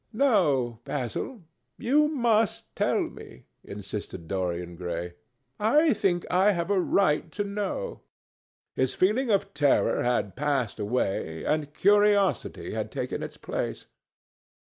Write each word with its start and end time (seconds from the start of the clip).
"No, 0.13 0.79
Basil, 0.83 1.43
you 1.77 2.07
must 2.07 2.75
tell 2.75 3.01
me," 3.03 3.45
insisted 3.63 4.27
Dorian 4.27 4.75
Gray. 4.75 5.13
"I 5.59 5.93
think 5.93 6.25
I 6.31 6.53
have 6.53 6.71
a 6.71 6.79
right 6.79 7.31
to 7.33 7.43
know." 7.43 8.01
His 8.73 8.95
feeling 8.95 9.29
of 9.29 9.53
terror 9.53 10.01
had 10.01 10.35
passed 10.35 10.79
away, 10.79 11.43
and 11.45 11.71
curiosity 11.75 12.73
had 12.73 12.91
taken 12.91 13.21
its 13.21 13.37
place. 13.37 13.85